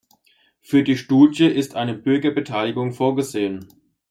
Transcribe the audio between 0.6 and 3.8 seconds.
Für die Studie ist eine Bürgerbeteiligung vorgesehen.